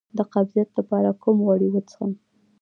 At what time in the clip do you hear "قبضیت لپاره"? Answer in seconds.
0.33-1.09